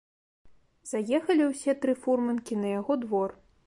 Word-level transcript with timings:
Заехалі 0.93 1.43
ўсе 1.51 1.79
тры 1.85 1.97
фурманкі 2.07 2.53
на 2.65 2.77
яго 2.79 3.03
двор. 3.07 3.29